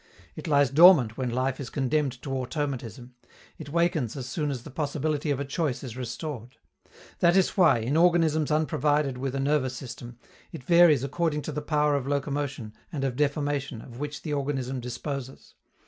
[0.35, 3.13] It lies dormant when life is condemned to automatism;
[3.59, 6.55] it wakens as soon as the possibility of a choice is restored.
[7.19, 10.17] That is why, in organisms unprovided with a nervous system,
[10.51, 14.79] it varies according to the power of locomotion and of deformation of which the organism
[14.79, 15.53] disposes.